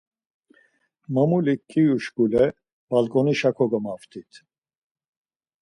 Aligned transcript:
Mamulik 1.13 1.61
ǩiyuşkule 1.69 2.45
balǩonişa 2.89 3.51
kogamaptit. 3.57 4.31